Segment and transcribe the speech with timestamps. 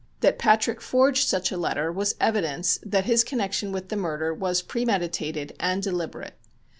[0.21, 4.63] That Patrick forged such a letter was evidence that his connection with the murder was
[4.63, 6.33] premeditated and deliberate.